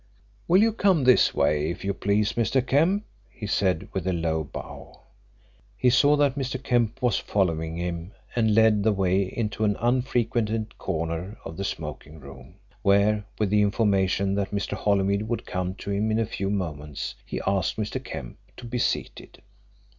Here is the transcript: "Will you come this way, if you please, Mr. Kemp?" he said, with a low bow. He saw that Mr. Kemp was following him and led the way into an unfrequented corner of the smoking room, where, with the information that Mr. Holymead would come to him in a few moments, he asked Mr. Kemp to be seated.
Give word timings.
"Will 0.47 0.63
you 0.63 0.73
come 0.73 1.03
this 1.03 1.31
way, 1.31 1.69
if 1.69 1.85
you 1.85 1.93
please, 1.93 2.33
Mr. 2.33 2.65
Kemp?" 2.65 3.03
he 3.29 3.45
said, 3.45 3.87
with 3.93 4.07
a 4.07 4.13
low 4.13 4.43
bow. 4.43 5.01
He 5.77 5.91
saw 5.91 6.15
that 6.15 6.33
Mr. 6.33 6.57
Kemp 6.63 7.03
was 7.03 7.19
following 7.19 7.77
him 7.77 8.13
and 8.35 8.55
led 8.55 8.81
the 8.81 8.93
way 8.93 9.21
into 9.25 9.63
an 9.63 9.77
unfrequented 9.79 10.79
corner 10.79 11.37
of 11.45 11.55
the 11.55 11.63
smoking 11.63 12.19
room, 12.19 12.55
where, 12.81 13.25
with 13.37 13.51
the 13.51 13.61
information 13.61 14.33
that 14.33 14.49
Mr. 14.49 14.73
Holymead 14.75 15.27
would 15.29 15.45
come 15.45 15.75
to 15.75 15.91
him 15.91 16.09
in 16.09 16.17
a 16.17 16.25
few 16.25 16.49
moments, 16.49 17.13
he 17.23 17.39
asked 17.45 17.77
Mr. 17.77 18.03
Kemp 18.03 18.39
to 18.57 18.65
be 18.65 18.79
seated. 18.79 19.43